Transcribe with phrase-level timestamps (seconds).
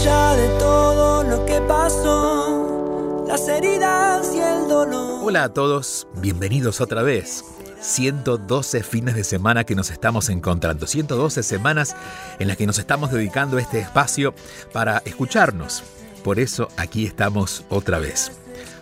[0.00, 5.20] De todo lo que pasó, las heridas y el dolor.
[5.22, 7.44] Hola a todos, bienvenidos otra vez.
[7.82, 11.94] 112 fines de semana que nos estamos encontrando, 112 semanas
[12.38, 14.32] en las que nos estamos dedicando este espacio
[14.72, 15.82] para escucharnos.
[16.24, 18.32] Por eso aquí estamos otra vez.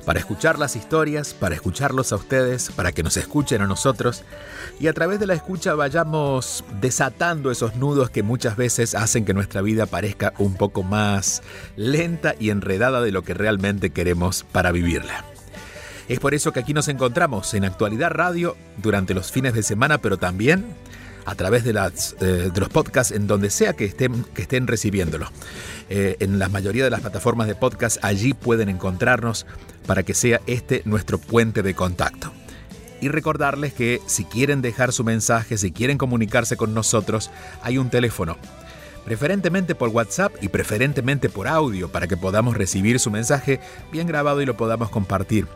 [0.09, 4.25] Para escuchar las historias, para escucharlos a ustedes, para que nos escuchen a nosotros
[4.81, 9.35] y a través de la escucha vayamos desatando esos nudos que muchas veces hacen que
[9.35, 11.43] nuestra vida parezca un poco más
[11.77, 15.27] lenta y enredada de lo que realmente queremos para vivirla.
[16.09, 19.99] Es por eso que aquí nos encontramos en Actualidad Radio durante los fines de semana,
[19.99, 20.75] pero también
[21.29, 25.31] a través eh, de los podcasts en donde sea que estén, que estén recibiéndolo.
[25.91, 29.45] Eh, en la mayoría de las plataformas de podcast allí pueden encontrarnos
[29.87, 32.33] para que sea este nuestro puente de contacto.
[33.03, 37.31] Y recordarles que si quieren dejar su mensaje, si quieren comunicarse con nosotros,
[37.63, 38.39] hay un teléfono
[39.05, 43.61] preferentemente por WhatsApp y preferentemente por audio para que podamos recibir su mensaje
[43.93, 45.47] bien grabado y lo podamos compartir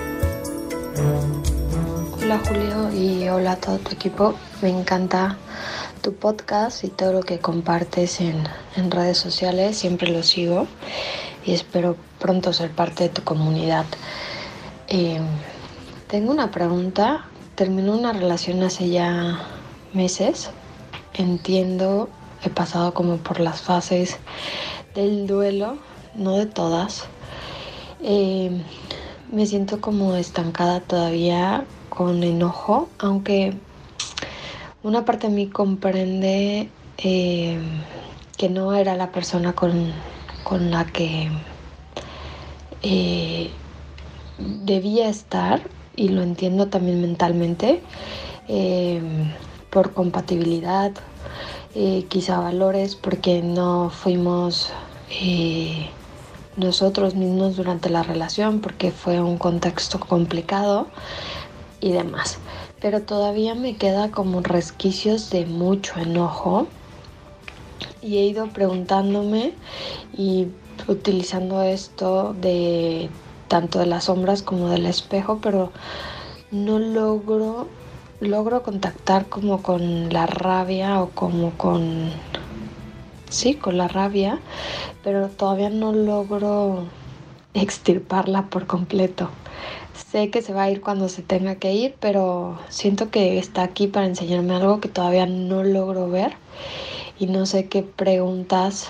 [2.21, 4.35] Hola Julio y hola a todo tu equipo.
[4.61, 5.35] Me encanta
[6.01, 8.47] tu podcast y todo lo que compartes en,
[8.89, 9.77] redes sociales.
[9.77, 10.67] Siempre lo sigo
[11.45, 13.85] y espero pronto ser parte de tu comunidad.
[14.87, 15.25] Em,
[16.07, 17.25] tengo una pregunta.
[17.55, 19.39] Terminó una relación hace ya
[19.93, 20.49] meses.
[21.13, 22.09] Entiendo,
[22.43, 24.17] he pasado como por las fases
[24.95, 25.77] del duelo,
[26.15, 27.05] no de todas.
[28.01, 28.63] Em,
[29.31, 33.57] me siento como estancada todavía con enojo, aunque
[34.81, 37.59] una parte de mí comprende eh,
[38.37, 39.91] que no era la persona con,
[40.71, 41.29] la que
[42.81, 43.49] eh,
[44.37, 45.61] debía estar
[45.95, 47.81] y lo entiendo también mentalmente
[48.47, 49.01] eh,
[49.69, 50.91] por compatibilidad,
[52.07, 54.71] quizá valores, porque no fuimos
[56.57, 60.87] nosotros mismos durante la relación, porque fue un contexto complicado
[61.79, 62.39] y demás
[62.81, 66.67] pero todavía me queda como resquicios de mucho enojo
[68.01, 69.53] y he ido preguntándome
[70.17, 70.47] y
[70.87, 73.09] utilizando esto de
[73.47, 75.71] tanto de las sombras como del espejo, pero
[76.51, 77.67] no logro
[78.21, 82.11] logro contactar como con la rabia o como con
[83.29, 84.39] sí, con la rabia,
[85.03, 86.83] pero todavía no logro
[87.53, 89.29] extirparla por completo.
[89.99, 93.63] Sé que se va a ir cuando se tenga que ir, pero siento que está
[93.63, 96.33] aquí para enseñarme algo que todavía no logro ver
[97.19, 98.87] y no sé qué preguntas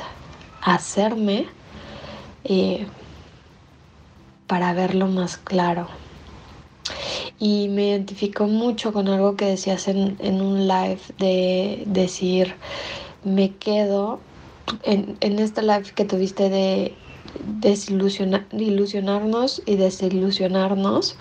[0.62, 1.48] hacerme
[2.46, 2.86] eh,
[4.48, 5.88] para verlo más claro.
[7.40, 12.56] Y me identifico mucho con algo que decías en, en un live de decir,
[13.24, 14.20] me quedo
[14.84, 16.94] en, en este live que tuviste de
[17.44, 21.18] desilusionarnos y desilusionarnos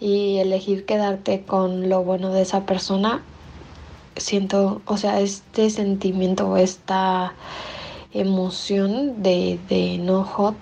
[0.00, 3.22] y elegir quedarte con lo bueno de esa persona,
[4.16, 7.34] siento, o sea, este sentimiento o esta
[8.12, 10.56] emoción de, de enojo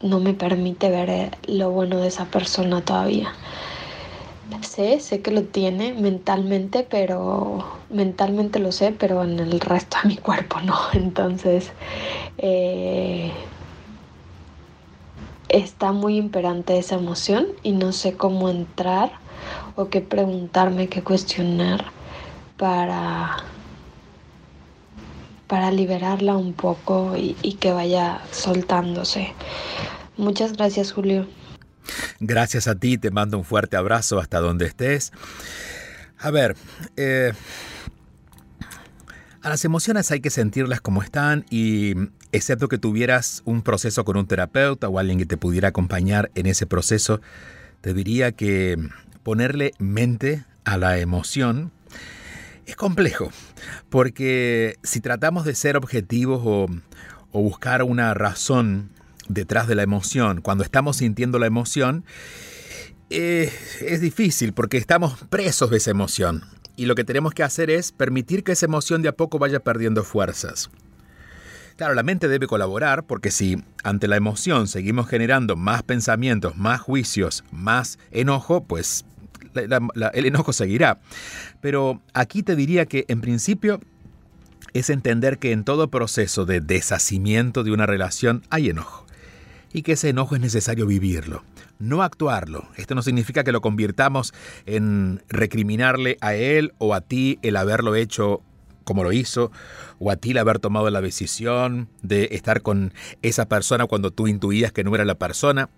[0.00, 3.32] no me permite ver eh, lo bueno de esa persona todavía.
[4.62, 10.08] Sé, sé que lo tiene mentalmente, pero mentalmente lo sé, pero en el resto de
[10.08, 10.74] mi cuerpo no.
[10.94, 11.72] Entonces,
[12.38, 13.32] eh,
[15.48, 19.12] está muy imperante esa emoción y no sé cómo entrar
[19.76, 21.86] o qué preguntarme, qué cuestionar
[22.56, 23.36] para,
[25.46, 29.32] para liberarla un poco y, que vaya soltándose.
[30.16, 31.26] Muchas gracias, Julio.
[32.20, 35.12] Gracias a ti, te mando un fuerte abrazo hasta donde estés.
[36.18, 36.56] A ver,
[36.96, 37.32] eh,
[39.40, 41.94] a las emociones hay que sentirlas como están y
[42.32, 46.46] excepto que tuvieras un proceso con un terapeuta o alguien que te pudiera acompañar en
[46.46, 47.20] ese proceso,
[47.80, 48.76] te diría que
[49.22, 51.72] ponerle mente a la emoción
[52.68, 53.30] es complejo,
[53.88, 56.68] porque si tratamos de ser objetivos o,
[57.32, 58.90] buscar una razón
[59.28, 62.04] detrás de la emoción, cuando estamos sintiendo la emoción,
[63.10, 66.44] eh, es difícil porque estamos presos de esa emoción.
[66.76, 69.60] Y lo que tenemos que hacer es permitir que esa emoción de a poco vaya
[69.60, 70.70] perdiendo fuerzas.
[71.78, 76.80] Claro, la mente debe colaborar porque si ante la emoción seguimos generando más pensamientos, más
[76.80, 79.04] juicios, más enojo, pues
[79.54, 80.98] el enojo seguirá.
[81.60, 83.80] Pero aquí te diría que en principio
[84.72, 89.06] es entender que en todo proceso de deshacimiento de una relación hay enojo
[89.72, 91.44] y que ese enojo es necesario vivirlo,
[91.78, 92.66] no actuarlo.
[92.76, 94.34] Esto no significa que lo convirtamos
[94.66, 98.42] en recriminarle a él o a ti el haberlo hecho
[98.88, 99.52] como lo hizo,
[99.98, 104.28] o a ti el haber tomado la decisión de estar con esa persona cuando tú
[104.28, 105.68] intuías que no era la persona.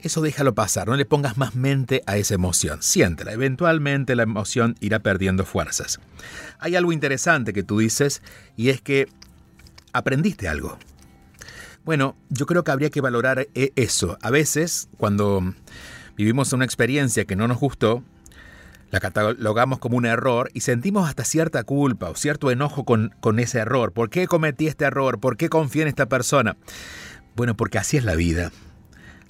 [0.00, 4.76] Eso déjalo pasar, no le pongas más mente a esa emoción, siéntela, eventualmente la emoción
[4.80, 5.98] irá perdiendo fuerzas.
[6.58, 8.20] Hay algo interesante que tú dices
[8.54, 9.08] y es que
[9.94, 10.76] aprendiste algo.
[11.86, 14.18] Bueno, yo creo que habría que valorar eh, eso.
[14.20, 15.54] A veces, cuando
[16.18, 18.04] vivimos una experiencia que no nos gustó,
[18.92, 23.40] la catalogamos como un error y sentimos hasta cierta culpa o cierto enojo con, con
[23.40, 23.92] ese error.
[23.92, 25.18] ¿Por qué cometí este error?
[25.18, 26.56] ¿Por qué confié en esta persona?
[27.34, 28.52] Bueno, porque así es la vida.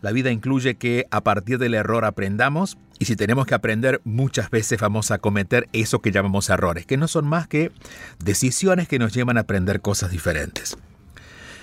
[0.01, 4.51] La vida incluye que a partir del error aprendamos y si tenemos que aprender muchas
[4.51, 7.71] veces vamos a cometer eso que llamamos errores, que no son más que
[8.19, 10.77] decisiones que nos llevan a aprender cosas diferentes.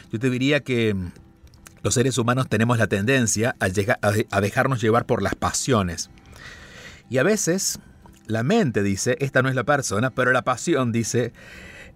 [0.09, 0.95] Yo te diría que
[1.83, 6.09] los seres humanos tenemos la tendencia a, dejarnos llevar por las pasiones.
[7.09, 7.79] Y a veces
[8.29, 11.33] la mente dice, esta no es la persona, pero la pasión dice,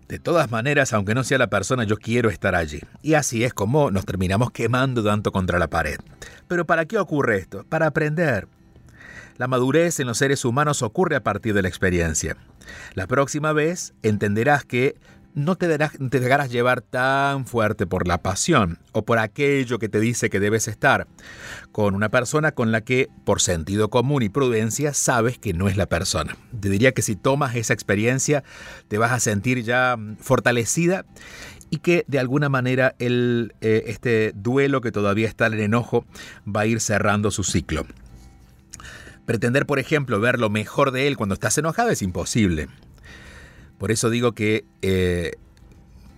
[0.08, 2.82] de todas maneras, aunque no sea la persona, yo quiero estar allí.
[3.04, 5.98] Y así es como nos terminamos quemando tanto contra la pared.
[6.48, 7.64] Pero ¿para qué ocurre esto?
[7.70, 8.48] Para aprender.
[9.38, 12.36] La madurez en los seres humanos ocurre a partir de la experiencia.
[12.96, 14.96] La próxima vez entenderás que
[15.36, 20.30] no te, dejarás llevar tan fuerte por la pasión o por aquello que te dice
[20.30, 21.08] que debes estar
[21.72, 25.78] con una persona con la que por sentido común y prudencia sabes que no es
[25.78, 26.38] la persona.
[26.60, 28.44] Te diría que si tomas esa experiencia
[28.88, 31.06] te vas a sentir ya fortalecida
[31.70, 36.06] y que de alguna manera el, eh, este duelo que todavía está en el enojo
[36.46, 37.88] va a ir cerrando su ciclo.
[39.26, 42.68] Pretender, por ejemplo, ver lo mejor de él cuando estás enojado es imposible.
[43.84, 45.34] Por eso digo que eh,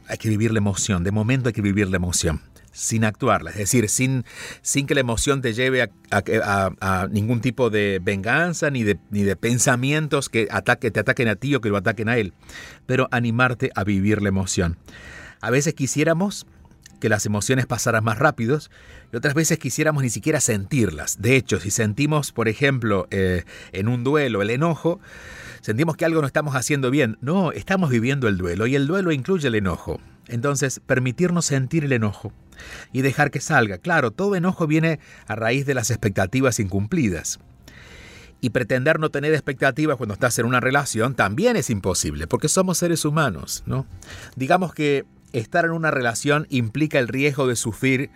[0.07, 3.57] hay que vivir la emoción, de momento hay que vivir la emoción, sin actuarla, es
[3.57, 4.23] decir, sin,
[4.61, 5.81] sin que la emoción te lleve
[6.11, 11.37] a, ningún tipo de venganza ni de, ni de pensamientos que ataque, te ataquen a
[11.37, 12.33] ti o que lo ataquen a él,
[12.85, 14.77] pero animarte a vivir la emoción.
[15.41, 16.45] A veces quisiéramos
[16.99, 18.69] que las emociones pasaran más rápidos
[19.11, 21.19] y otras veces quisiéramos ni siquiera sentirlas.
[21.19, 24.99] De hecho, si sentimos, por ejemplo, eh, en un duelo el enojo,
[25.65, 27.17] sentimos que algo no estamos haciendo bien.
[27.21, 29.99] No, estamos viviendo el duelo y el duelo incluye el enojo.
[30.27, 32.31] Entonces, permitirnos sentir el enojo
[32.93, 33.79] y dejar que salga.
[33.79, 37.39] Claro, todo enojo viene a raíz de las expectativas incumplidas.
[38.41, 42.77] Y pretender no tener expectativas cuando estás en una relación también es imposible, porque somos
[42.77, 43.87] seres humanos, ¿no?
[44.35, 48.11] Digamos que estar en una relación implica el riesgo de sufrir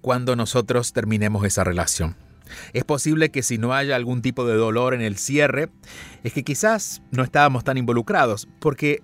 [0.00, 2.14] cuando nosotros terminemos esa relación.
[2.72, 5.70] Es posible que si no haya algún tipo de dolor en el cierre,
[6.22, 9.02] es que quizás no estábamos tan involucrados, porque,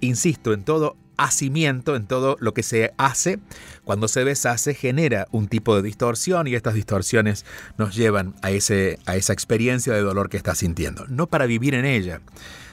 [0.00, 3.38] insisto, en todo hacimiento, en todo lo que se hace,
[3.84, 7.44] cuando se deshace, genera un tipo de distorsión y estas distorsiones
[7.78, 11.06] nos llevan a, ese, a esa experiencia de dolor que estás sintiendo.
[11.08, 12.20] No para vivir en ella,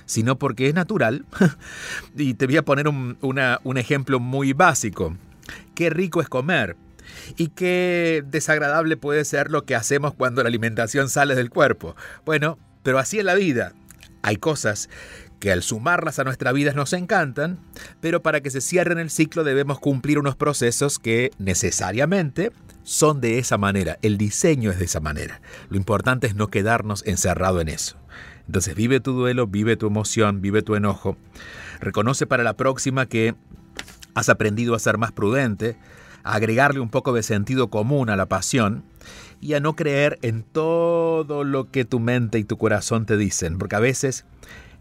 [0.06, 1.25] sino porque es natural.
[2.16, 5.16] y te voy a poner un, un ejemplo muy básico.
[5.75, 6.78] Qué rico es comer,
[7.38, 11.96] y qué desagradable puede ser lo que hacemos cuando la alimentación sale del cuerpo.
[12.25, 13.74] Bueno, pero así es la vida.
[14.22, 14.89] Hay cosas
[15.39, 17.60] que al sumarlas a nuestra vida nos encantan,
[18.00, 22.51] pero para que se cierren el ciclo debemos cumplir unos procesos que necesariamente
[22.84, 23.98] son de esa manera.
[24.03, 25.41] El diseño es de esa manera.
[25.70, 27.98] Lo importante es no quedarnos encerrado en eso.
[28.46, 31.18] Entonces vive tu duelo, vive tu emoción, vive tu enojo.
[31.80, 33.36] Reconoce para la próxima que
[34.13, 35.77] has aprendido a ser más prudente,
[36.24, 38.84] agregarle un poco de sentido común a la pasión
[39.40, 43.58] y a no creer en todo lo que tu mente y tu corazón te dicen,
[43.58, 44.25] porque a veces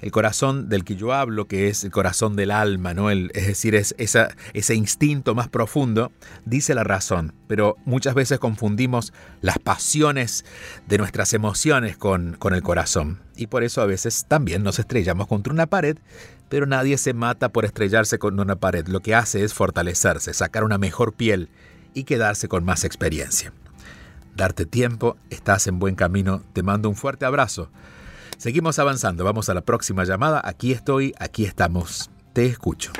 [0.00, 3.10] el corazón del que yo hablo, que es el corazón del alma, ¿no?
[3.10, 6.10] es decir, es ese instinto más profundo,
[6.44, 10.44] dice la razón, pero muchas veces confundimos las pasiones
[10.88, 13.20] de nuestras emociones con el corazón.
[13.36, 15.98] Y por eso a veces también nos estrellamos contra una pared,
[16.50, 18.86] pero nadie se mata por estrellarse contra una pared.
[18.86, 21.48] Lo que hace es fortalecerse, sacar una mejor piel
[21.94, 23.54] y quedarse con más experiencia.
[24.36, 27.70] Darte tiempo, estás en buen camino, te mando un fuerte abrazo
[28.40, 30.40] Seguimos avanzando, vamos a la próxima llamada.
[30.42, 32.10] Aquí estoy, aquí estamos.
[32.32, 32.90] Te escucho.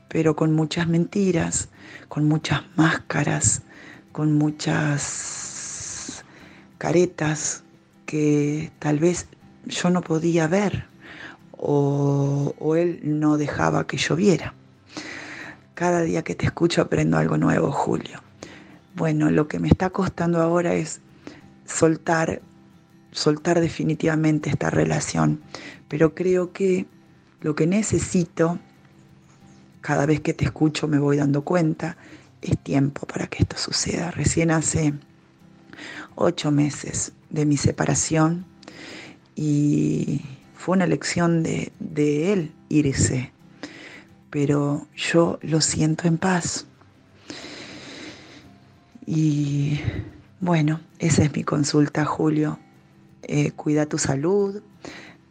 [0.08, 1.68] pero con muchas mentiras,
[2.08, 3.62] con muchas máscaras,
[4.12, 6.24] con muchas
[6.78, 7.64] caretas
[8.06, 9.26] que tal vez
[9.66, 10.86] yo no podía ver
[11.52, 14.54] o, o él no dejaba que yo viera.
[15.78, 18.20] Cada día que te escucho aprendo algo nuevo, Julio.
[18.96, 21.00] Bueno, lo que me está costando ahora es
[21.66, 22.42] soltar,
[23.12, 25.40] soltar definitivamente esta relación,
[25.86, 26.86] pero creo que
[27.42, 28.58] lo que necesito,
[29.80, 31.96] cada vez que te escucho me voy dando cuenta,
[32.42, 34.10] es tiempo para que esto suceda.
[34.10, 34.94] Recién hace
[36.16, 38.46] ocho meses de mi separación
[39.36, 40.22] y
[40.56, 43.30] fue una elección de, de él irse
[44.30, 46.66] pero yo lo siento en paz.
[49.06, 49.80] Y
[50.40, 52.58] bueno, esa es mi consulta, Julio.
[53.22, 54.62] Eh, cuida tu salud,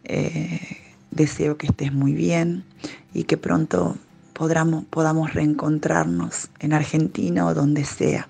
[0.04, 0.60] eh,
[1.12, 2.64] deseo que estés muy bien
[3.14, 3.98] y que pronto
[4.34, 8.28] podamos, podamos reencontrarnos en Argentina o donde sea.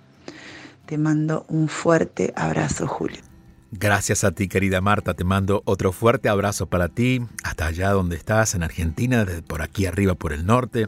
[0.85, 3.19] Te mando un fuerte abrazo, Julio.
[3.71, 5.13] Gracias a ti, querida Marta.
[5.13, 9.61] Te mando otro fuerte abrazo para ti, hasta allá donde estás, en Argentina, desde por
[9.61, 10.87] aquí arriba, por el norte.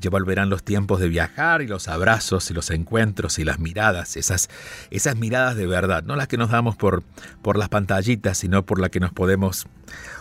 [0.00, 4.16] Ya volverán los tiempos de viajar y los abrazos y los encuentros y las miradas,
[4.16, 4.48] esas,
[4.90, 7.04] esas miradas de verdad, no las que nos damos por,
[7.42, 9.66] por las pantallitas, sino por las que nos podemos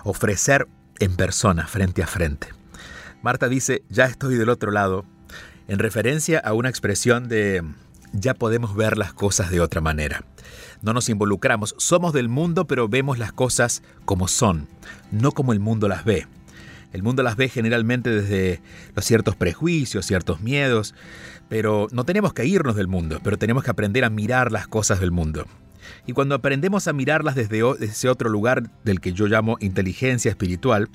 [0.03, 0.67] ofrecer
[0.99, 2.49] en persona, frente a frente.
[3.23, 5.05] Marta dice, ya estoy del otro lado,
[5.67, 7.63] en referencia a una expresión de
[8.13, 10.23] ya podemos ver las cosas de otra manera
[10.81, 14.67] no nos involucramos, somos del mundo pero vemos las cosas como son,
[15.11, 16.27] no como el mundo las ve.
[16.91, 18.61] El mundo las ve generalmente desde
[18.95, 20.95] los ciertos prejuicios, ciertos miedos,
[21.47, 24.99] pero no tenemos que irnos del mundo, pero tenemos que aprender a mirar las cosas
[24.99, 25.45] del mundo.
[26.07, 30.89] Y cuando aprendemos a mirarlas desde ese otro lugar del que yo llamo inteligencia espiritual,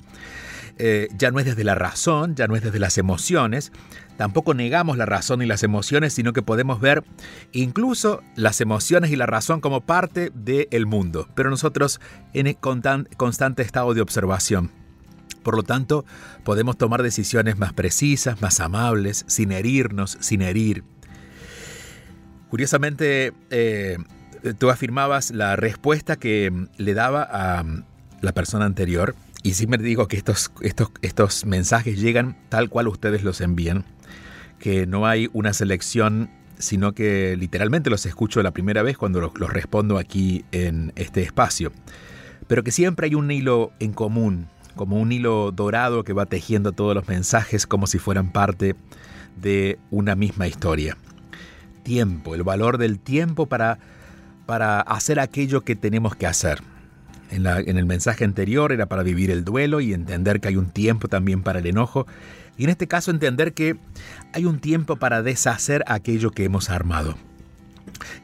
[0.77, 3.71] eh, ya no es desde la razón, ya no es desde las emociones,
[4.17, 7.03] tampoco negamos la razón y las emociones, sino que podemos ver
[7.53, 12.01] incluso las emociones y la razón como parte del mundo, pero nosotros
[12.33, 14.71] en constante estado de observación.
[15.43, 16.05] Por lo tanto,
[16.43, 20.83] podemos tomar decisiones más precisas, más amables, sin herirnos, sin herir.
[22.49, 23.97] Curiosamente, eh,
[24.57, 27.63] tú afirmabas la respuesta que le daba a
[28.21, 33.23] la persona anterior y me digo que estos, estos, estos mensajes llegan tal cual ustedes
[33.23, 33.85] los envían,
[34.57, 39.37] que no hay una selección, sino que literalmente los escucho la primera vez cuando los,
[39.37, 41.71] los respondo aquí en este espacio.
[42.47, 46.71] Pero que siempre hay un hilo en común, como un hilo dorado que va tejiendo
[46.71, 48.75] todos los mensajes como si fueran parte
[49.39, 50.97] de una misma historia.
[51.83, 53.77] Tiempo, el valor del tiempo para,
[54.47, 56.63] para hacer aquello que tenemos que hacer
[57.31, 61.07] en, el mensaje anterior era para vivir el duelo y entender que hay un tiempo
[61.07, 62.07] también para el enojo.
[62.57, 63.77] Y en este caso entender que
[64.33, 67.17] hay un tiempo para deshacer aquello que hemos armado.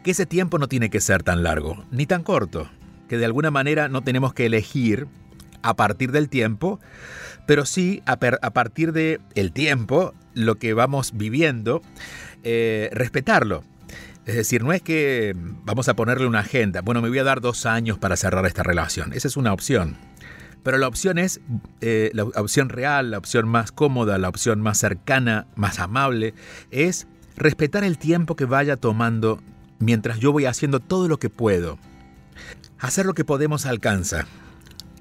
[0.04, 2.70] que ese tiempo no tiene que ser tan largo, ni tan corto,
[3.08, 5.08] que de alguna manera no tenemos que elegir
[5.62, 6.80] a partir del tiempo,
[7.46, 11.82] pero sí a, partir del el tiempo, lo que vamos viviendo,
[12.44, 13.64] eh, respetarlo.
[14.26, 17.42] Es decir, no es que vamos a ponerle una agenda, bueno, me voy a dar
[17.42, 19.98] dos años para cerrar esta relación, esa es una opción.
[20.64, 21.42] Pero la opción es
[21.82, 26.36] eh, la opción real, la opción más cómoda, la opción más cercana, más amable,
[26.70, 29.42] es respetar el tiempo que vaya tomando
[29.80, 31.80] mientras yo voy haciendo todo lo que puedo.
[32.80, 34.28] Hacer lo que podemos alcanza,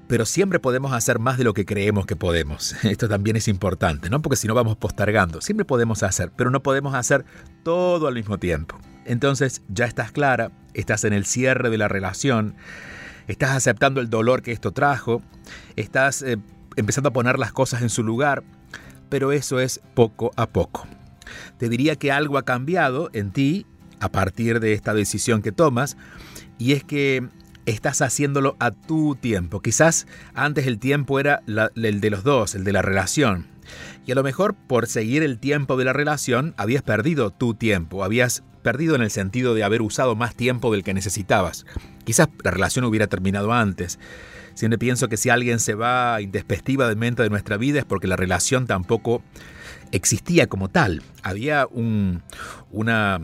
[0.07, 2.73] pero siempre podemos hacer más de lo que creemos que podemos.
[2.83, 4.21] Esto también es importante, ¿no?
[4.23, 7.23] Porque si no vamos postergando, siempre podemos hacer, pero no podemos hacer
[7.63, 8.79] todo al mismo tiempo.
[9.05, 12.55] Entonces ya estás clara, estás en el cierre de la relación,
[13.27, 15.21] estás aceptando el dolor que esto trajo,
[15.75, 16.37] estás eh,
[16.75, 18.43] empezando a poner las cosas en su lugar,
[19.09, 20.87] pero eso es poco a poco.
[21.57, 23.65] Te diría que algo ha cambiado en ti
[23.99, 25.97] a partir de esta decisión que tomas
[26.57, 27.27] y es que
[27.65, 29.61] estás haciéndolo a tu tiempo.
[29.61, 31.43] Quizás antes el tiempo era
[31.75, 33.47] el de los dos, el de la relación.
[34.05, 38.03] Y a lo mejor por seguir el tiempo de la relación habías perdido tu tiempo,
[38.03, 41.65] habías perdido en el sentido de haber usado más tiempo del que necesitabas.
[42.03, 43.99] Quizás la relación hubiera terminado antes.
[44.53, 46.19] Siempre pienso que si alguien se va
[46.97, 49.23] mente de nuestra vida es porque la relación tampoco
[49.91, 51.01] existía como tal.
[51.23, 52.21] Había un,
[52.69, 53.19] una,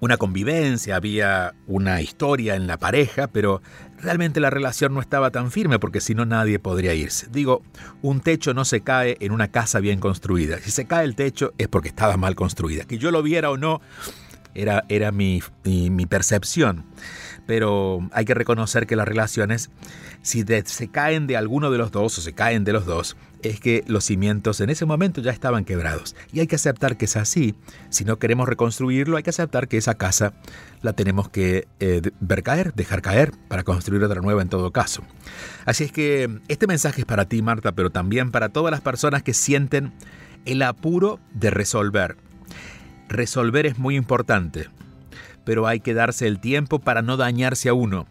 [0.00, 3.62] una convivencia, había una historia en la pareja, pero
[4.00, 7.26] realmente la relación no estaba tan firme porque si no nadie podría irse.
[7.30, 7.62] Digo,
[8.02, 10.58] un techo no se cae en una casa bien construida.
[10.58, 12.84] Si se cae el techo es porque estaba mal construida.
[12.84, 13.80] Que yo lo viera o no,
[14.54, 16.84] era, era mi, mi, percepción.
[17.48, 19.70] Pero hay que reconocer que las relaciones,
[20.20, 23.58] si se caen de alguno de los dos o se caen de los dos, es
[23.58, 26.14] que los cimientos en ese momento ya estaban quebrados.
[26.30, 27.54] Y hay que aceptar que es así.
[27.88, 30.34] Si no queremos reconstruirlo, hay que aceptar que esa casa
[30.82, 35.02] la tenemos que eh, ver caer, dejar caer, para construir otra nueva en todo caso.
[35.64, 39.22] Así es que este mensaje es para ti, Marta, pero también para todas las personas
[39.22, 39.94] que sienten
[40.44, 42.18] el apuro de resolver.
[43.08, 44.68] Resolver es muy importante,
[45.48, 48.06] pero hay que darse el tiempo para no dañarse a uno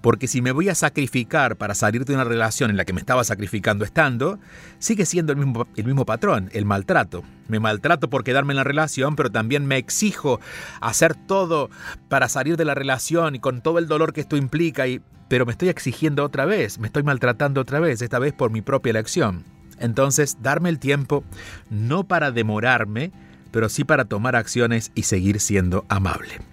[0.00, 2.98] porque si me voy a sacrificar para salir de una relación en la que me
[2.98, 4.40] estaba sacrificando estando,
[4.80, 7.22] sigue siendo el mismo, el mismo patrón, el maltrato.
[7.46, 10.40] Me maltrato por quedarme en la relación, pero también me exijo
[10.80, 11.70] hacer todo
[12.08, 15.46] para salir de la relación y con todo el dolor que esto implica, y, pero
[15.46, 18.90] me estoy exigiendo otra vez, me estoy maltratando otra vez, esta vez por mi propia
[18.90, 19.44] elección.
[19.78, 21.22] Entonces, darme el tiempo
[21.70, 23.12] no para demorarme,
[23.52, 26.51] pero sí para tomar acciones y seguir siendo amable.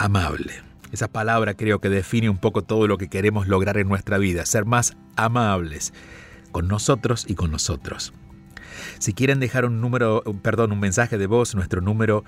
[0.00, 0.52] Amable.
[0.92, 4.46] Esa palabra creo que define un poco todo lo que queremos lograr en nuestra vida,
[4.46, 5.92] ser más amables
[6.52, 8.14] con nosotros y con nosotros.
[8.98, 12.24] Si quieren dejar un número, perdón, un mensaje de voz, nuestro número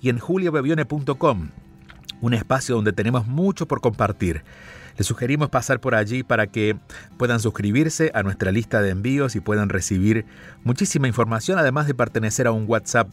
[0.00, 1.48] y en juliobevione.com,
[2.20, 4.42] un espacio donde tenemos mucho por compartir.
[4.96, 6.76] Les sugerimos pasar por allí para que
[7.16, 10.26] puedan suscribirse a nuestra lista de envíos y puedan recibir
[10.62, 13.08] muchísima información, además de pertenecer a un WhatsApp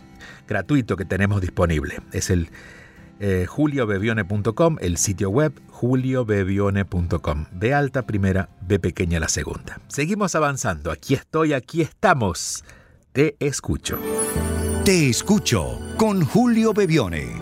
[0.47, 1.99] gratuito que tenemos disponible.
[2.11, 2.49] Es el
[3.19, 7.45] eh, juliobevione.com, el sitio web juliobevione.com.
[7.51, 9.79] B alta primera, B pequeña la segunda.
[9.87, 10.91] Seguimos avanzando.
[10.91, 12.63] Aquí estoy, aquí estamos.
[13.13, 13.97] Te escucho.
[14.87, 17.33] Te escucho con Julio Bebione.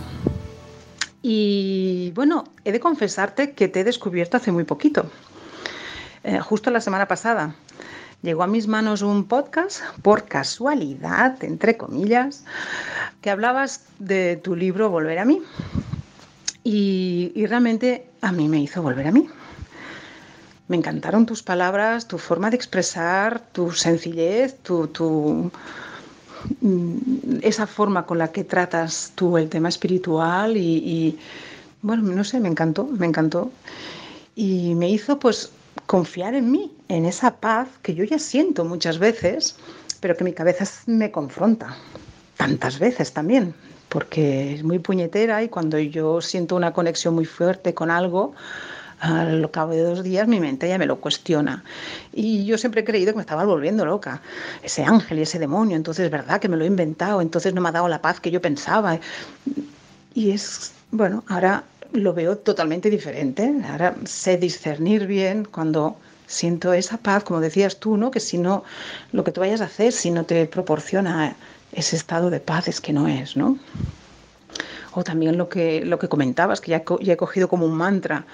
[1.24, 5.10] Y bueno, he de confesarte que te he descubierto hace muy poquito,
[6.24, 7.56] eh, justo la semana pasada
[8.22, 12.44] llegó a mis manos un podcast, por casualidad, entre comillas,
[13.22, 15.42] que hablabas de tu libro Volver a mí.
[16.64, 19.28] Y, realmente a mí me hizo volver a mí.
[20.68, 25.52] Me encantaron tus palabras, tu forma de expresar, tu sencillez, tu,
[26.62, 31.20] mm, esa forma con la que tratas tú el tema espiritual y, y,
[31.82, 33.52] bueno, no sé, me encantó, me encantó.
[34.36, 35.52] Y me hizo pues
[35.86, 39.56] confiar en mí, en esa paz que yo ya siento muchas veces,
[40.00, 41.76] pero que mi cabeza me confronta
[42.38, 43.54] tantas veces también,
[43.90, 48.34] porque es muy puñetera y cuando yo siento una conexión muy fuerte con algo,
[49.00, 51.64] al cabo de dos días mi mente ya me lo cuestiona.
[52.14, 54.22] Y yo siempre he creído que me estaba volviendo loca.
[54.62, 57.62] Ese ángel y ese demonio, entonces es verdad que me lo he inventado, entonces no
[57.62, 59.00] me ha dado la paz que yo pensaba.
[60.14, 61.64] Y es, bueno, ahora
[61.94, 63.54] lo veo totalmente diferente.
[63.70, 65.96] Ahora sé discernir bien cuando
[66.28, 68.12] siento esa paz, como decías tú, ¿no?
[68.12, 68.64] Que si no,
[69.12, 71.36] lo que tú vayas a hacer, si no te proporciona
[71.72, 73.58] ese estado de paz, es que no es, ¿no?
[74.94, 78.26] O también lo que, lo que comentabas, que ya, ya he cogido como un mantra,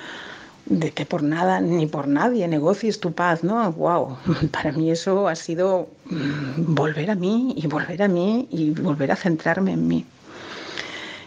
[0.65, 3.71] de que por nada ni por nadie negocies tu paz, ¿no?
[3.71, 4.17] ¡Wow!
[4.51, 9.11] Para mí eso ha sido mm, volver a mí y volver a mí y volver
[9.11, 10.05] a centrarme en mí.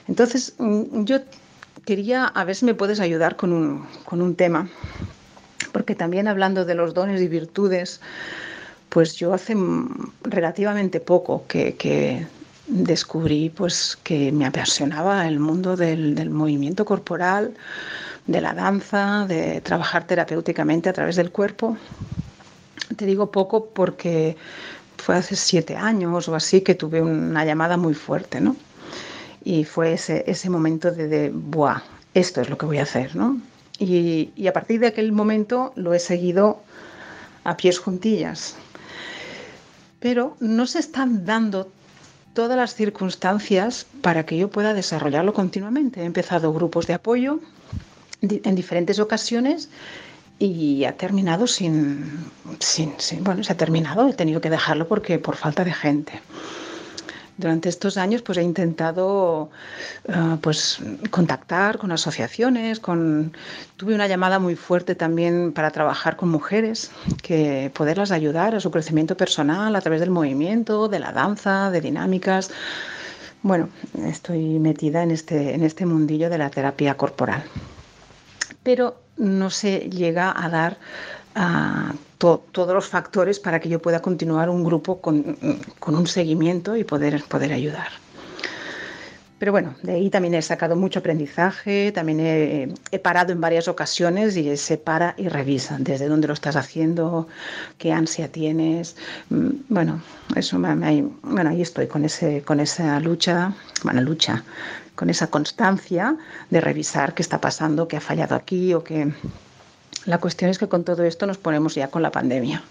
[0.08, 1.20] Entonces, mm, yo
[1.88, 4.68] quería a ver si me puedes ayudar con un, con un tema
[5.72, 8.02] porque también hablando de los dones y virtudes,
[8.90, 9.56] pues yo hace
[10.22, 12.26] relativamente poco que,
[12.66, 17.54] descubrí pues que me apasionaba el mundo del, movimiento corporal,
[18.26, 21.78] de la danza, de trabajar terapéuticamente a través del cuerpo.
[22.96, 24.36] Te digo poco porque
[24.98, 28.56] fue hace siete años o así que tuve una llamada muy fuerte, ¿no?
[29.48, 31.80] Y fue ese, ese momento de, de, ¡buah!
[32.12, 33.40] Esto es lo que voy a hacer, ¿no?
[33.78, 36.60] Y, a partir de aquel momento lo he seguido
[37.44, 38.56] a pies juntillas.
[40.00, 41.72] Pero no se están dando
[42.34, 46.02] todas las circunstancias para que yo pueda desarrollarlo continuamente.
[46.02, 47.40] He empezado grupos de apoyo
[48.20, 49.70] en diferentes ocasiones
[50.38, 52.04] y ha terminado sin,
[52.58, 56.20] sin, sin, bueno, se ha terminado, he tenido que dejarlo porque por falta de gente.
[57.38, 59.48] Durante estos años pues he intentado
[60.08, 63.32] eh, pues contactar con asociaciones, con
[63.76, 66.90] tuve una llamada muy fuerte también para trabajar con mujeres,
[67.22, 71.80] que poderlas ayudar a su crecimiento personal a través del movimiento, de la danza, de
[71.80, 72.50] dinámicas.
[73.42, 73.68] Bueno,
[74.04, 77.44] estoy metida en este en este mundillo de la terapia corporal.
[78.64, 80.76] Pero no se llega a dar
[82.18, 85.36] todos los factores para que yo pueda continuar un grupo con,
[85.86, 87.88] un seguimiento y poder, poder ayudar.
[89.38, 92.18] Pero bueno, de ahí también he sacado mucho aprendizaje, también
[92.90, 97.28] he, parado en varias ocasiones y se para y revisa desde dónde lo estás haciendo,
[97.78, 98.96] qué ansia tienes.
[99.30, 100.02] Mm, bueno,
[100.34, 103.54] eso bueno, ahí estoy con, ese, con esa lucha,
[103.84, 104.42] bueno, lucha,
[104.96, 106.16] con esa constancia
[106.50, 109.12] de revisar qué está pasando, qué ha fallado aquí o qué,
[110.08, 112.62] la cuestión es que con todo esto nos ponemos ya con la pandemia.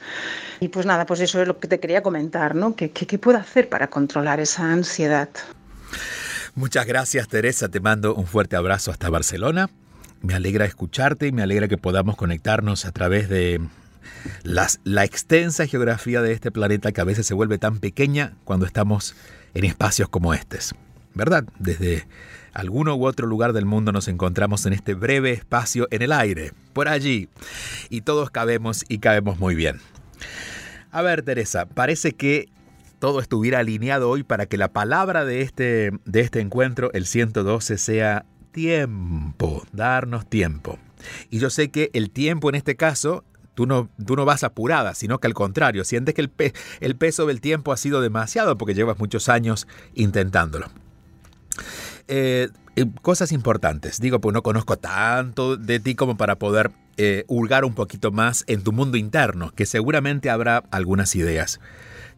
[0.59, 2.75] Y pues nada, pues eso es lo que te quería comentar, ¿no?
[2.75, 5.29] ¿Qué, qué, puedo hacer para controlar esa ansiedad?
[6.55, 7.69] Muchas gracias, Teresa.
[7.69, 9.69] Te mando un fuerte abrazo hasta Barcelona.
[10.21, 13.61] Me alegra escucharte y me alegra que podamos conectarnos a través de
[14.43, 19.15] la extensa geografía de este planeta que a veces se vuelve tan pequeña cuando estamos
[19.53, 20.73] en espacios como estos.
[21.17, 21.45] ¿Verdad?
[21.57, 22.07] Desde
[22.53, 26.53] alguno u otro lugar del mundo nos encontramos en este breve espacio en el aire,
[26.73, 27.27] por allí,
[27.89, 29.79] y todos cabemos y cabemos muy bien.
[30.91, 32.49] A ver, Teresa, parece que
[32.99, 37.77] todo estuviera alineado hoy para que la palabra de este, de este encuentro, el 112,
[37.77, 40.79] sea tiempo, darnos tiempo.
[41.29, 43.23] Y yo sé que el tiempo en este caso
[43.57, 46.31] Tú no, tú no, vas apurada, sino que al contrario, sientes que el,
[46.79, 50.67] el, peso del tiempo ha sido demasiado porque llevas muchos años intentándolo.
[52.07, 53.99] Eh, eh, cosas importantes.
[53.99, 58.43] Digo, pues no conozco tanto de ti como para poder eh, hurgar un poquito más
[58.47, 61.59] en tu mundo interno, que seguramente habrá algunas ideas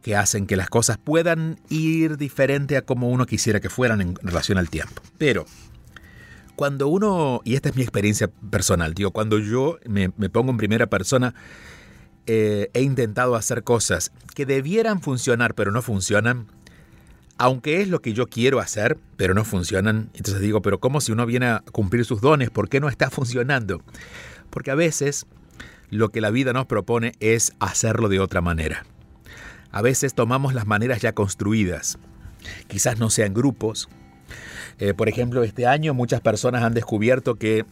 [0.01, 4.15] que hacen que las cosas puedan ir diferente a como uno quisiera que fueran en
[4.15, 5.01] relación al tiempo.
[5.17, 5.45] Pero
[6.55, 10.87] cuando uno, y esta es mi experiencia personal, digo, cuando yo me, pongo en primera
[10.87, 11.33] persona,
[12.25, 16.45] he intentado hacer cosas que debieran funcionar pero no funcionan,
[17.39, 20.09] aunque es lo que yo quiero hacer, pero no funcionan.
[20.13, 22.49] Entonces digo, pero ¿cómo si uno viene a cumplir sus dones?
[22.49, 23.81] ¿Por qué no está funcionando?
[24.49, 25.25] Porque a veces
[25.89, 28.85] lo que la vida nos propone es hacerlo de otra manera.
[29.71, 31.97] A veces tomamos las maneras ya construidas.
[32.67, 33.87] Quizás no sean grupos.
[34.77, 37.65] Eh, por ejemplo, este año muchas personas han descubierto que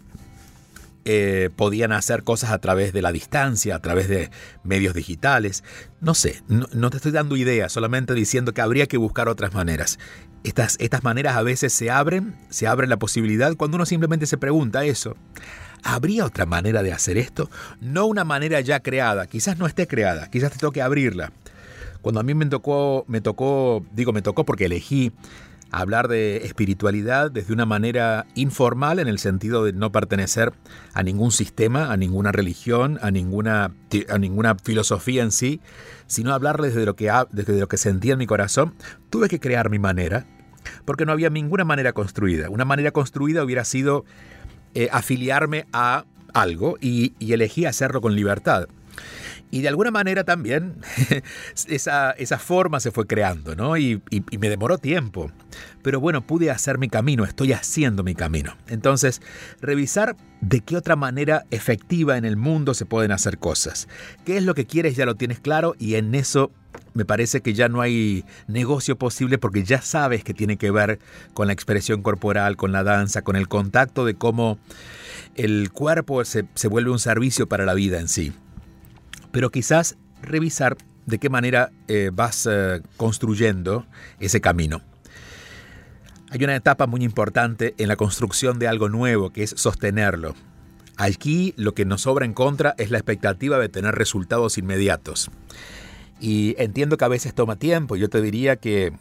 [1.05, 4.29] eh, podían hacer cosas a través de la distancia, a través de
[4.63, 5.63] medios digitales.
[6.01, 9.99] No sé, no, te estoy dando ideas, solamente diciendo que habría que buscar otras maneras.
[10.43, 14.37] Estas, estas maneras a veces se abren, se abre la posibilidad cuando uno simplemente se
[14.37, 15.15] pregunta eso.
[15.83, 17.49] ¿Habría otra manera de hacer esto?
[17.79, 21.31] No una manera ya creada, quizás no esté creada, quizás te toque abrirla.
[22.01, 25.11] Cuando a mí me tocó, me tocó, digo me tocó porque elegí
[25.71, 30.53] hablar de espiritualidad desde una manera informal en el sentido de no pertenecer
[30.93, 33.73] a ningún sistema, a ninguna religión, a ninguna,
[34.09, 35.61] a ninguna filosofía en sí,
[36.07, 38.73] sino hablar desde lo, que, desde lo que sentía en mi corazón,
[39.09, 40.25] tuve que crear mi manera,
[40.85, 42.49] porque no había ninguna manera construida.
[42.49, 44.05] Una manera construida hubiera sido
[44.73, 48.67] eh, afiliarme a algo y elegí hacerlo con libertad.
[49.49, 50.75] Y de alguna manera también
[51.67, 53.77] esa, forma se fue creando, ¿no?
[53.77, 55.31] Y, y, me demoró tiempo.
[55.81, 58.55] Pero bueno, pude hacer mi camino, estoy haciendo mi camino.
[58.67, 59.21] Entonces,
[59.61, 63.87] revisar de qué otra manera efectiva en el mundo se pueden hacer cosas.
[64.25, 64.97] ¿Qué es lo que quieres?
[64.97, 66.51] Ya lo tienes claro y en eso
[66.93, 70.99] me parece que ya no hay negocio posible porque ya sabes que tiene que ver
[71.33, 74.59] con la expresión corporal, con la danza, con el contacto de cómo
[75.35, 78.33] el cuerpo se, se vuelve un servicio para la vida en sí
[79.37, 83.85] pero quizás revisar de qué manera eh, vas eh, construyendo
[84.19, 84.81] ese camino.
[86.31, 90.33] Hay una etapa muy importante en la construcción de algo nuevo, que es sostenerlo.
[90.97, 95.29] Aquí lo que nos sobra en contra es la expectativa de tener resultados inmediatos.
[96.19, 97.95] Y entiendo que a veces toma tiempo.
[97.95, 98.91] Yo te diría que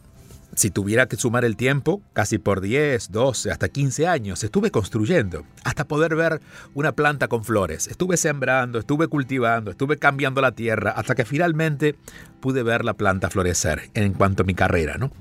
[0.56, 5.44] si tuviera que sumar el tiempo, casi por 10, 12, hasta 15 años, estuve construyendo,
[5.64, 6.40] hasta poder ver
[6.74, 7.86] una planta con flores.
[7.86, 11.94] Estuve sembrando, estuve cultivando, estuve cambiando la tierra, hasta que finalmente
[12.40, 15.12] pude ver la planta florecer en cuanto a mi carrera, ¿no?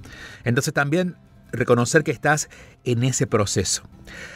[0.46, 1.18] Entonces también
[1.56, 2.50] reconocer que estás
[2.84, 3.84] en ese proceso.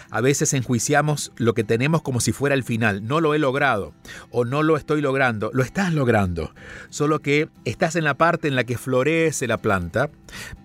[0.09, 3.05] A veces enjuiciamos lo que tenemos como si fuera el final.
[3.07, 3.93] No lo he logrado
[4.31, 5.51] o no lo estoy logrando.
[5.53, 6.53] Lo estás logrando.
[6.89, 10.09] Solo que estás en la parte en la que florece la planta,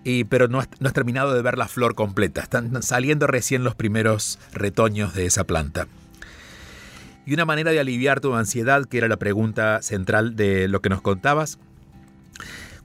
[0.03, 2.41] y, pero no has, no has terminado de ver la flor completa.
[2.41, 5.87] Están saliendo recién los primeros retoños de esa planta.
[7.27, 10.89] Y una manera de aliviar tu ansiedad, que era la pregunta central de lo que
[10.89, 11.57] nos contabas,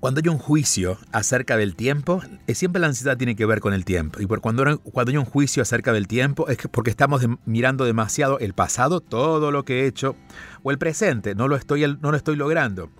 [0.01, 3.75] cuando hay un juicio acerca del tiempo, eh, siempre la ansiedad tiene que ver con
[3.75, 4.21] el tiempo.
[4.21, 8.39] Y por cuando, cuando hay un juicio acerca del tiempo es porque estamos mirando demasiado
[8.39, 10.17] el pasado, todo lo que he hecho,
[10.63, 12.91] o el presente, no lo estoy, no lo estoy logrando.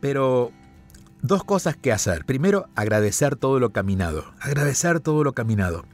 [0.00, 0.50] Pero
[1.22, 2.24] dos cosas que hacer.
[2.24, 4.24] Primero, agradecer todo lo caminado.
[4.40, 5.84] Agradecer todo lo caminado.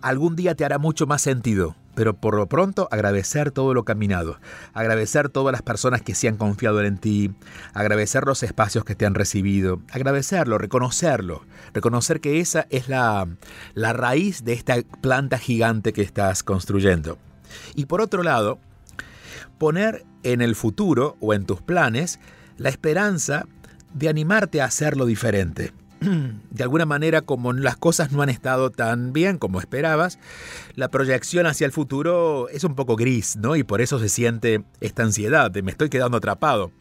[0.00, 4.38] Algún día te hará mucho más sentido pero por lo pronto agradecer todo lo caminado,
[4.72, 7.32] agradecer todas las personas que se han confiado en ti,
[7.74, 13.28] agradecer los espacios que te han recibido, agradecerlo, reconocerlo, reconocer que esa es la,
[13.74, 17.18] la raíz de esta planta gigante que estás construyendo.
[17.74, 18.58] Y por otro lado,
[19.58, 22.18] poner en el futuro o en tus planes
[22.56, 23.46] la esperanza
[23.92, 25.72] de animarte a hacerlo diferente
[26.50, 30.18] de alguna manera, como las cosas no han estado tan bien como esperabas,
[30.74, 33.56] la proyección hacia el futuro es un poco gris, ¿no?
[33.56, 36.72] Y por eso se siente esta ansiedad de me estoy quedando atrapado.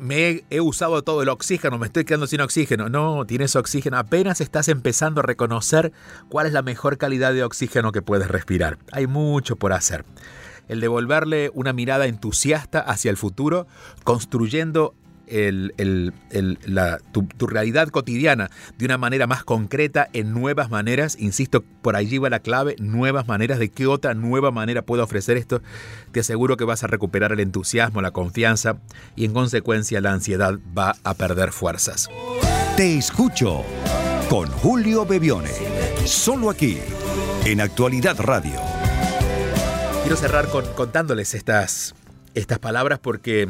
[0.00, 2.88] Me, he, usado todo el oxígeno, me estoy quedando sin oxígeno.
[2.88, 3.98] No, tienes oxígeno.
[3.98, 5.92] Apenas estás empezando a reconocer
[6.28, 8.78] cuál es la mejor calidad de oxígeno que puedes respirar.
[8.92, 10.04] Hay mucho por hacer
[10.68, 13.66] el devolverle una mirada entusiasta hacia el futuro,
[14.04, 14.94] construyendo
[17.12, 21.16] tu, realidad cotidiana de una manera más concreta, en nuevas maneras.
[21.18, 23.58] Insisto, por allí va la clave, nuevas maneras.
[23.58, 25.62] ¿De qué otra nueva manera puedo ofrecer esto?
[26.12, 28.78] Te aseguro que vas a recuperar el entusiasmo, la confianza
[29.16, 32.08] y en consecuencia la ansiedad va a perder fuerzas.
[32.76, 33.64] Te escucho
[34.28, 35.50] con Julio Bebione,
[36.04, 36.78] solo aquí,
[37.44, 38.60] en Actualidad Radio.
[40.02, 41.94] Quiero cerrar con, contándoles estas,
[42.34, 43.48] estas palabras porque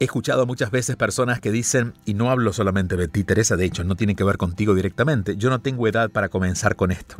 [0.00, 3.64] He escuchado muchas veces personas que dicen, y no hablo solamente de ti, Teresa, de
[3.64, 7.16] hecho, no tiene que ver contigo directamente, yo no tengo edad para comenzar con esto.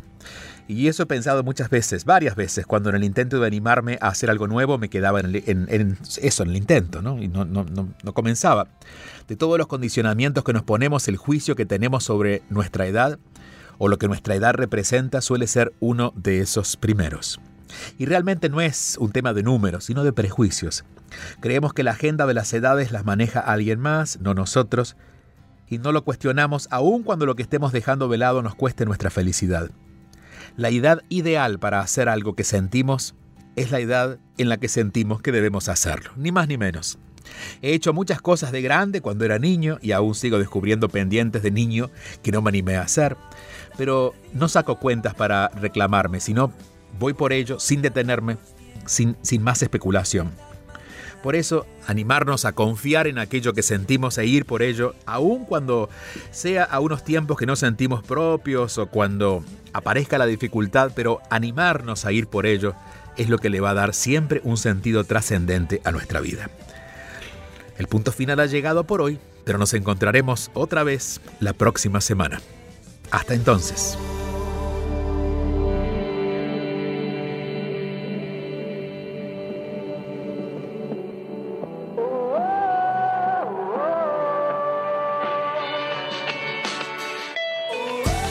[0.69, 4.07] Y eso he pensado muchas veces, varias veces, cuando en el intento de animarme a
[4.07, 7.21] hacer algo nuevo me quedaba en, eso, en el intento, ¿no?
[7.21, 8.67] Y no, no, no, no comenzaba.
[9.27, 13.19] De todos los condicionamientos que nos ponemos, el juicio que tenemos sobre nuestra edad
[13.77, 17.41] o lo que nuestra edad representa suele ser uno de esos primeros.
[17.97, 20.85] Y realmente no es un tema de números, sino de prejuicios.
[21.39, 24.95] Creemos que la agenda de las edades las maneja alguien más, no nosotros,
[25.67, 29.69] y no lo cuestionamos aun cuando lo que estemos dejando velado nos cueste nuestra felicidad.
[30.57, 33.15] La edad ideal para hacer algo que sentimos
[33.55, 36.97] es la edad en la que sentimos que debemos hacerlo, ni más ni menos.
[37.61, 41.51] He hecho muchas cosas de grande cuando era niño y aún sigo descubriendo pendientes de
[41.51, 41.91] niño
[42.23, 43.17] que no me animé a hacer,
[43.77, 46.51] pero no saco cuentas para reclamarme, sino
[46.97, 48.37] voy por ello sin detenerme,
[48.85, 50.31] sin, sin más especulación.
[51.21, 55.89] Por eso, animarnos a confiar en aquello que sentimos e ir por ello, aun cuando
[56.31, 62.05] sea a unos tiempos que no sentimos propios o cuando aparezca la dificultad, pero animarnos
[62.05, 62.73] a ir por ello
[63.17, 66.49] es lo que le va a dar siempre un sentido trascendente a nuestra vida.
[67.77, 72.41] El punto final ha llegado por hoy, pero nos encontraremos otra vez la próxima semana.
[73.11, 73.97] Hasta entonces.